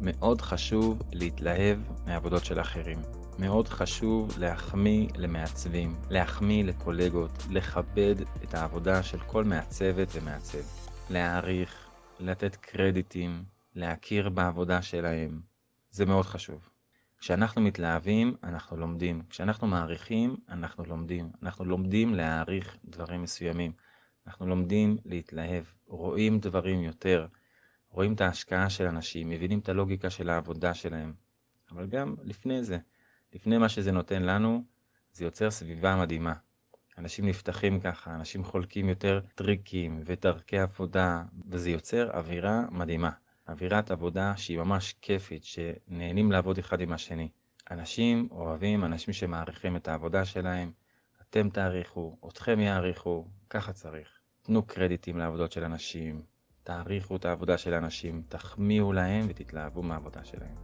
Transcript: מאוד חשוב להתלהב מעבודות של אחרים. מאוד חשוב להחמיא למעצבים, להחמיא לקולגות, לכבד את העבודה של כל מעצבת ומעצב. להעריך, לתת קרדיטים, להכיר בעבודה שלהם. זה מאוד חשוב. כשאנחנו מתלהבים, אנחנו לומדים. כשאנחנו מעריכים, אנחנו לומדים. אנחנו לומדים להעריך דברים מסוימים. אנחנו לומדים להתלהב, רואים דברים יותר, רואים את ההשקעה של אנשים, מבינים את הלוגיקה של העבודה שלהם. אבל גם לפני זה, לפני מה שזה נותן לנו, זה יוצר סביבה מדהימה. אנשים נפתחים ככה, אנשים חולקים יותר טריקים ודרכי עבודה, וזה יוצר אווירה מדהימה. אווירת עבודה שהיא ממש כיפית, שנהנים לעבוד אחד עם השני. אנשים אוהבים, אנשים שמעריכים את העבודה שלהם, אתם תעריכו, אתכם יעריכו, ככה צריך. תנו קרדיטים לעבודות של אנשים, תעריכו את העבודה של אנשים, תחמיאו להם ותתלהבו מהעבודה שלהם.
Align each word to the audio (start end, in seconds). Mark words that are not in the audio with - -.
מאוד 0.00 0.40
חשוב 0.40 1.02
להתלהב 1.12 1.78
מעבודות 2.06 2.44
של 2.44 2.60
אחרים. 2.60 2.98
מאוד 3.38 3.68
חשוב 3.68 4.38
להחמיא 4.38 5.08
למעצבים, 5.16 5.96
להחמיא 6.10 6.64
לקולגות, 6.64 7.46
לכבד 7.50 8.14
את 8.44 8.54
העבודה 8.54 9.02
של 9.02 9.18
כל 9.18 9.44
מעצבת 9.44 10.08
ומעצב. 10.12 10.58
להעריך, 11.10 11.88
לתת 12.20 12.56
קרדיטים, 12.56 13.44
להכיר 13.74 14.28
בעבודה 14.28 14.82
שלהם. 14.82 15.40
זה 15.90 16.06
מאוד 16.06 16.24
חשוב. 16.24 16.68
כשאנחנו 17.18 17.62
מתלהבים, 17.62 18.36
אנחנו 18.44 18.76
לומדים. 18.76 19.22
כשאנחנו 19.30 19.66
מעריכים, 19.66 20.36
אנחנו 20.48 20.84
לומדים. 20.84 21.30
אנחנו 21.42 21.64
לומדים 21.64 22.14
להעריך 22.14 22.76
דברים 22.84 23.22
מסוימים. 23.22 23.72
אנחנו 24.26 24.46
לומדים 24.46 24.96
להתלהב, 25.04 25.64
רואים 25.86 26.38
דברים 26.38 26.82
יותר, 26.82 27.26
רואים 27.90 28.14
את 28.14 28.20
ההשקעה 28.20 28.70
של 28.70 28.86
אנשים, 28.86 29.28
מבינים 29.28 29.58
את 29.58 29.68
הלוגיקה 29.68 30.10
של 30.10 30.30
העבודה 30.30 30.74
שלהם. 30.74 31.12
אבל 31.70 31.86
גם 31.86 32.14
לפני 32.22 32.64
זה, 32.64 32.78
לפני 33.32 33.58
מה 33.58 33.68
שזה 33.68 33.92
נותן 33.92 34.22
לנו, 34.22 34.64
זה 35.12 35.24
יוצר 35.24 35.50
סביבה 35.50 35.96
מדהימה. 35.96 36.34
אנשים 36.98 37.28
נפתחים 37.28 37.80
ככה, 37.80 38.14
אנשים 38.14 38.44
חולקים 38.44 38.88
יותר 38.88 39.20
טריקים 39.34 40.02
ודרכי 40.04 40.58
עבודה, 40.58 41.22
וזה 41.48 41.70
יוצר 41.70 42.10
אווירה 42.10 42.62
מדהימה. 42.70 43.10
אווירת 43.48 43.90
עבודה 43.90 44.36
שהיא 44.36 44.58
ממש 44.58 44.94
כיפית, 45.02 45.44
שנהנים 45.44 46.32
לעבוד 46.32 46.58
אחד 46.58 46.80
עם 46.80 46.92
השני. 46.92 47.28
אנשים 47.70 48.28
אוהבים, 48.30 48.84
אנשים 48.84 49.14
שמעריכים 49.14 49.76
את 49.76 49.88
העבודה 49.88 50.24
שלהם, 50.24 50.72
אתם 51.22 51.50
תעריכו, 51.50 52.16
אתכם 52.28 52.60
יעריכו, 52.60 53.28
ככה 53.50 53.72
צריך. 53.72 54.08
תנו 54.42 54.62
קרדיטים 54.62 55.18
לעבודות 55.18 55.52
של 55.52 55.64
אנשים, 55.64 56.22
תעריכו 56.68 57.16
את 57.16 57.24
העבודה 57.24 57.58
של 57.58 57.74
אנשים, 57.74 58.22
תחמיאו 58.28 58.92
להם 58.92 59.26
ותתלהבו 59.28 59.82
מהעבודה 59.82 60.24
שלהם. 60.24 60.54